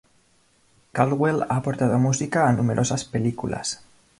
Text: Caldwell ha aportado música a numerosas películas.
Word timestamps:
Caldwell 0.99 1.43
ha 1.43 1.57
aportado 1.57 1.99
música 1.99 2.47
a 2.49 2.53
numerosas 2.53 3.05
películas. 3.05 3.83